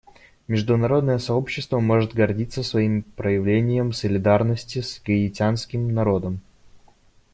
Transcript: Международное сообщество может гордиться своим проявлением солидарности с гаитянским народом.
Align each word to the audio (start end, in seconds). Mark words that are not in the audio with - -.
Международное 0.47 1.19
сообщество 1.19 1.79
может 1.79 2.15
гордиться 2.15 2.63
своим 2.63 3.03
проявлением 3.03 3.93
солидарности 3.93 4.81
с 4.81 4.99
гаитянским 5.05 5.93
народом. 5.93 6.39